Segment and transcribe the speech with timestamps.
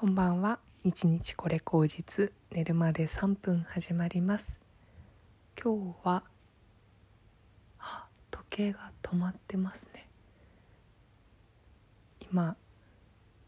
[0.00, 0.60] こんばんは。
[0.84, 2.32] 一日これ口実。
[2.52, 4.60] 寝るまで3分始まります。
[5.60, 6.22] 今日は
[8.30, 10.06] 時計が止まってますね。
[12.30, 12.54] 今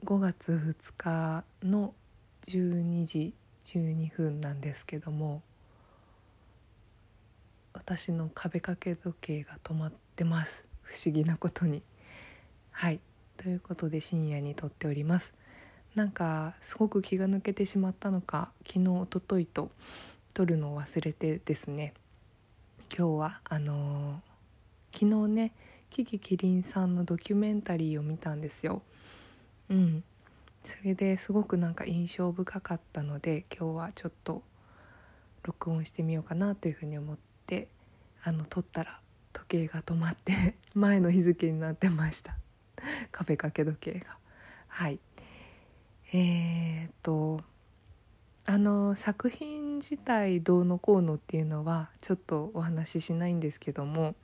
[0.04, 1.94] 5月2日の
[2.42, 3.32] 12時
[3.64, 5.42] 12分なんですけども
[7.72, 10.66] 私の壁掛け時計が止まってます。
[10.82, 11.84] 不思議なことに。
[12.72, 12.98] はい。
[13.36, 15.32] ということで深夜に撮っております。
[16.00, 19.70] なんかすごく気が抜けてしまったのか昨日おとといと
[20.32, 21.92] 撮るのを忘れてですね。
[22.96, 25.52] 今日はあのー、昨日ね
[25.90, 28.80] キキキリンさんのドキュメンタリーを見たんですよ。
[29.68, 30.02] うん。
[30.64, 34.42] それですごくなんか印象深かったので今日はちょっと
[35.42, 37.68] 録音してみようかなというふうに思って
[38.22, 39.02] あの撮ったら
[39.34, 42.38] 時計が止まって 前の日付になってました。
[43.12, 44.16] 壁掛け時計が。
[44.66, 44.98] はい。
[46.12, 47.40] えー、っと
[48.44, 54.16] あの作品自体どうのこうのっていうのはちょっとお話ししないんですけども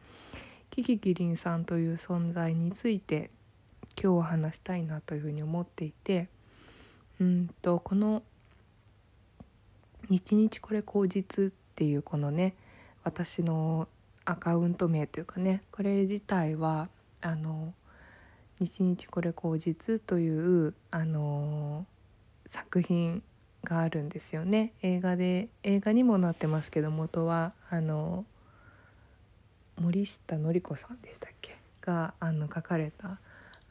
[0.70, 3.30] キキキリンさんという存在について
[4.02, 6.28] 今日は話したいなというふうに思っていて
[7.20, 8.24] うんとこの
[10.10, 12.56] 「日日これ口実」っていうこのね
[13.04, 13.86] 私の
[14.24, 16.88] アカウント名というかねこれ自体は
[17.20, 17.72] あの
[18.58, 20.28] 「日日これ口実」とい
[20.68, 23.22] うあのー、作品
[23.64, 24.72] があるんですよね。
[24.82, 28.24] 映画で映画にもなってますけど元はあの
[29.80, 31.56] 森下典子さんでしたっけ？
[31.82, 33.18] があの書かれた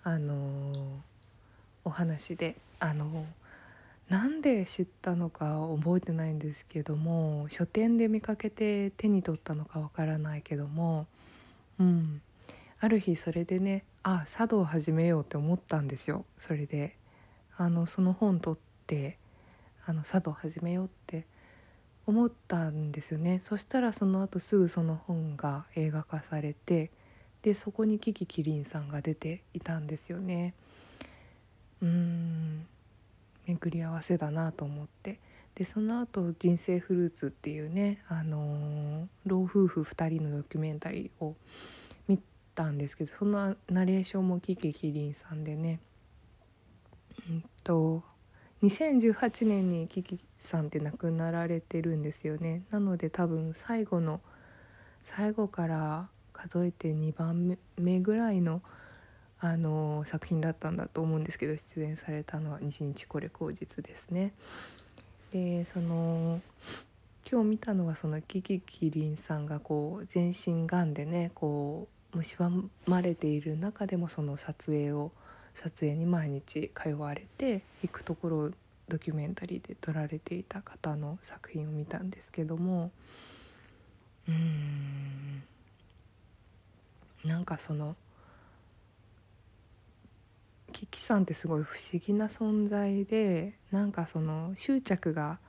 [0.03, 0.87] あのー、
[1.83, 3.25] お話であの
[4.09, 11.07] なんで知ったのか覚えてないんですけども書店で見かけて手に取ったのかわからないけども
[11.79, 12.21] うん。
[12.85, 16.23] ある日それでねあ茶道を始めようって思ったんですよ。
[16.37, 16.95] それで
[17.57, 19.17] あのその本取って
[19.87, 21.25] あの茶道始めようって
[22.05, 23.39] 思ったんですよね。
[23.41, 26.91] そしたらその後すぐその本が映画化されて
[27.41, 30.53] でそこにキキキリンさんが出ていたんですよね。
[31.81, 32.67] うん
[33.47, 35.19] 巡り合わせだなと思って。
[35.55, 41.35] でその後人生フルーツ」っていうね、あのー、老夫婦2人のドキュメンタリーを
[42.13, 45.79] ったんですけどそのナレーションもキキキリンさんでね
[47.29, 48.03] うんと
[48.63, 54.21] 2018年にキキさんって亡くなられてるんですよねなので多分最後の
[55.03, 58.61] 最後から数えて2番目ぐらいの
[59.39, 64.33] あの作品だったんだと思うんですけど出演されたのは「日日これ口実」ですね。
[65.31, 66.41] でその
[67.29, 75.11] 今日見たのはそのキキキリンさんがこう全身がんでねこう蝕まれている中でもその撮影を
[75.53, 78.51] 撮影に毎日通われて行くところを
[78.87, 82.91] ドキュメンタリーで撮られていた方の作品を見たんですけども
[84.27, 85.43] うん
[87.23, 87.95] なんかその
[90.71, 95.39] キキさんってすごい不思議な存在でなんかその執着が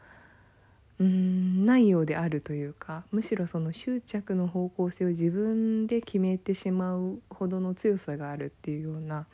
[0.99, 9.27] うんないようであるというかむしろその執着の方向性を自分で決めてしまうほどの強さがあるっていうような、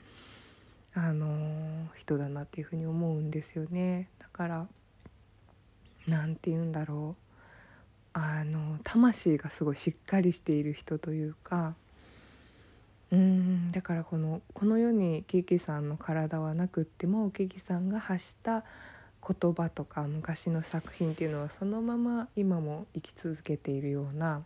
[0.95, 4.09] あのー、人だなっていうふうに思うんですよね。
[4.19, 4.67] だから
[6.09, 7.23] なんて言うんだろう
[8.15, 11.75] あの魂がすごいしっかりしている人というか
[13.13, 18.65] うんだからこのこの世にケーキさんの体はなくってもケーキさんが発した
[19.27, 24.43] 言葉とか昔の作品っていうのはそのまま今も生き続けているような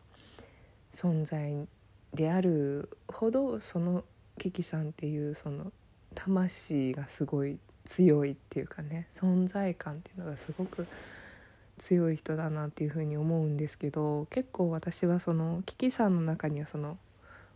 [0.92, 1.66] 存在
[2.12, 4.04] であるほどその
[4.38, 5.72] キキさんっていうその
[6.14, 10.86] 魂がすごい強いっていうかね存在感っていうのがすごく
[11.78, 16.98] 強い人だなっていうふうに思うんですけど結構私はそのキキさんの中にはその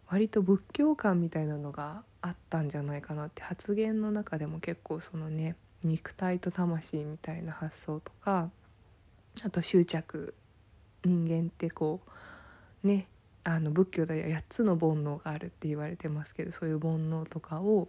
[0.08, 8.50] 割と仏教観みたいなのがあったんじゃないかなって発言の中でも結構そのね肉体と魂みたいな発想とか
[9.44, 10.34] あと執着
[11.04, 12.00] 人間ってこ
[12.84, 13.08] うね
[13.44, 17.88] あの仏教では8つの煩悩があるって言われてますけどそういう煩悩とかを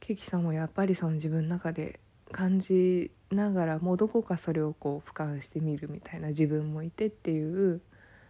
[0.00, 2.00] ケーキさんもやっぱりその自分の中で
[2.32, 7.80] 感じながらもうどこかそれをこう俯瞰してみるみたいな自分もいてっていう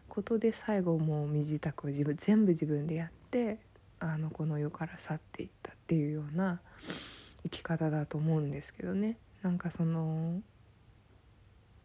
[0.08, 3.58] ことで最後もう身支度を自分全部自分でやって
[4.00, 6.60] あのこの世から去っていったっていうような
[7.44, 9.16] 生き方だと思うんですけどね。
[9.42, 10.42] なんかその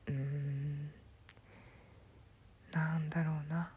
[0.07, 0.91] うん
[2.71, 3.71] なんだろうな。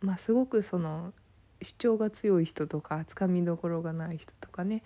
[0.00, 1.12] まあすごくその
[1.62, 4.82] 主張が強い人とかつかみどころがない人とかね。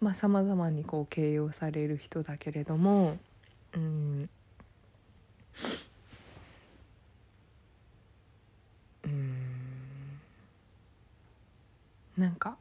[0.00, 3.18] まあさまざまにこう形容される人だけれども
[3.74, 4.30] うん
[9.04, 10.20] うん
[12.16, 12.56] なんか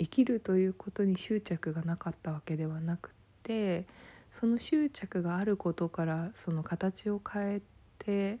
[0.00, 3.10] 生きるということに執着がなかったわけではなく
[3.42, 3.84] て
[4.30, 7.62] その執着があることからその形を変え
[7.98, 8.38] て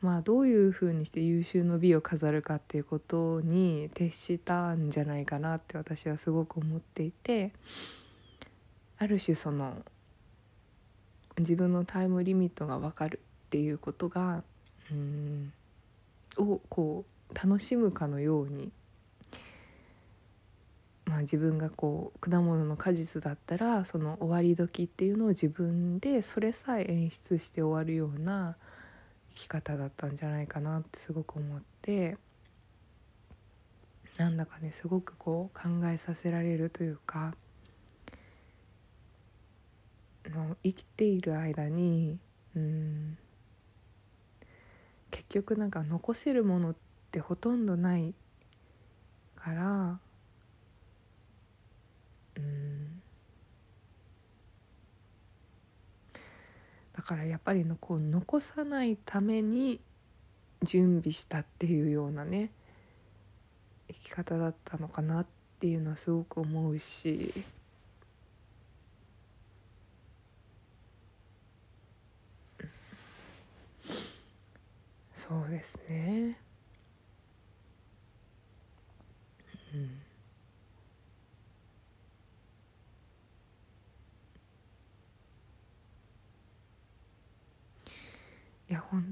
[0.00, 7.50] まあどういうふうにして優秀の美を飾るかっていうことに徹したんじゃないかなって私はすごく思っていて
[8.98, 9.74] ある種その
[11.38, 14.44] 自分のタイムリミットが分かるっていうことが
[14.92, 15.52] うん
[16.36, 18.70] をこう楽しむかのように
[21.18, 28.56] あ、自分がこう果物の果実だったらその終わり時っていうのを自分でそれさえ演出して終わるような
[29.30, 32.16] 生き方だったんじゃないかなってすごく思って
[34.18, 37.34] なんだかねすごくこう考えさせられるというか
[40.28, 42.18] の生きている間に
[42.54, 43.18] うん
[45.10, 46.76] 結局なんか残せるものっ
[47.10, 48.14] てほとんどない
[49.36, 50.00] から
[52.38, 53.02] うん
[56.94, 59.80] だからやっぱりのこう残さないために
[60.62, 62.50] 準備したっていうようなね
[63.88, 65.26] 生き方だったのかなっ
[65.60, 67.32] ていうのはすごく思うし。
[75.14, 76.38] そうですね
[79.74, 79.90] うん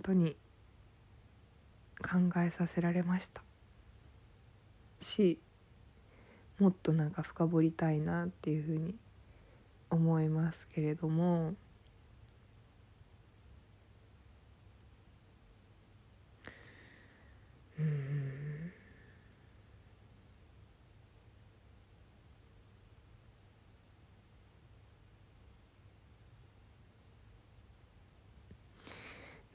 [0.06, 0.36] いや本当に
[2.00, 3.42] 考えさせられました。
[5.00, 5.40] し
[6.58, 8.94] もっとなんか深掘りたいなっていうふうに
[9.90, 11.54] 思いますけれども。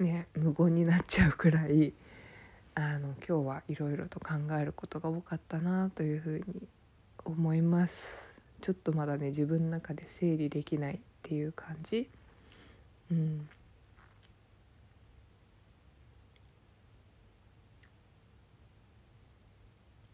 [0.01, 1.93] ね無言になっちゃうくらい
[2.75, 6.67] あの今日はいろいろと考えることが多かったなというふうに
[7.23, 8.35] 思います。
[8.61, 12.09] ちょっとまだね自分の中で整理できないっていう感じ。
[13.11, 13.47] うん。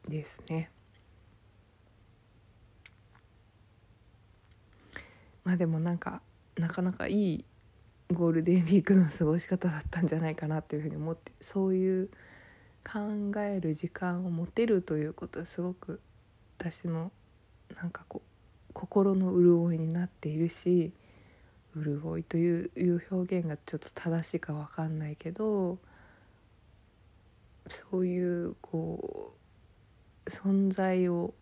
[0.10, 0.70] ですね。
[5.44, 6.22] まあでもなんか
[6.58, 7.46] なかなかいい
[8.14, 12.10] ゴールデンウィークの過ごし方だったんじゃないかなっていうふうに思ってそういう
[12.86, 16.00] 考える時間を持てるということはすごく
[16.58, 17.12] 私の
[17.76, 20.94] なんかこう心の潤いになっているし
[21.76, 25.78] 潤いといういう表現がちょっと正しいか分かんないけど
[27.68, 29.34] そういうこ
[30.26, 31.34] う存在を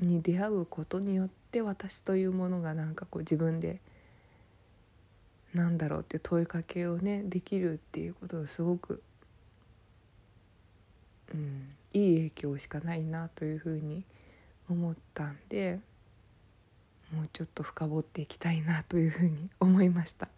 [0.00, 3.80] に出会うことによって私というものがなんかこう自分で
[5.58, 9.02] なんだろうって問いかけをねできるっていうことがすごく、
[11.34, 14.04] うん、いい影響しかないなというふうに
[14.70, 15.80] 思ったんで
[17.12, 20.28] もうちょっと深掘っていきたいなというふうに思いました。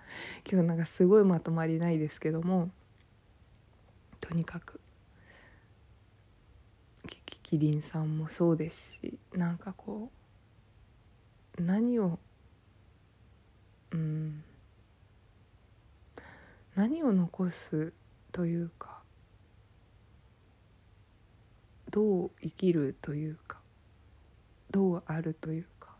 [0.50, 2.70] 今日なんかすごいまとまりないですけども
[4.20, 4.80] とにかく
[7.42, 10.08] キリンさんもそうですしなんかこ
[11.58, 12.20] う何を
[13.90, 14.44] うん
[16.80, 17.92] 何を残す
[18.32, 19.00] というか
[21.90, 23.58] どう生きるというか
[24.70, 25.90] どうあるというか。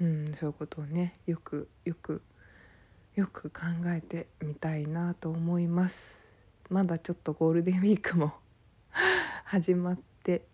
[0.00, 2.22] うんそういうことをねよくよく
[3.16, 6.28] よく考えてみたいなと思います。
[6.70, 8.32] まだちょっとゴールデンウィークも
[9.42, 10.46] 始まって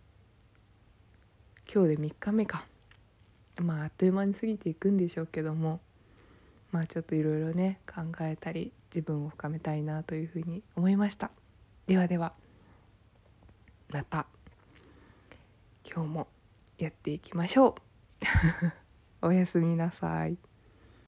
[1.70, 2.64] 今日で3日目か。
[3.61, 5.80] まああっという間に過ぎていくんでしょうけども。
[6.70, 11.30] まあちょっといろいろね考えたり自分を深めたいなというふうに思いました。
[11.87, 12.32] ではでは
[13.90, 14.26] また
[15.90, 16.28] 今日も
[16.78, 17.76] やっていきましょ
[19.22, 19.26] う。
[19.26, 20.38] おやすみなさい。